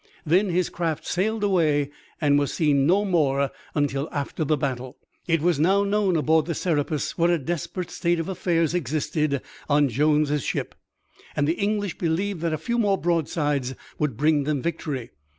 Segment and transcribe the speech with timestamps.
[0.25, 4.97] Then his craft sailed away and was seen no more until after the battle.
[5.27, 9.89] It was now known aboard the Serapis what a desperate state of affairs existed on
[9.89, 10.73] Jones' ship,
[11.35, 15.11] and the English believed that a few more broadsides would bring them victory.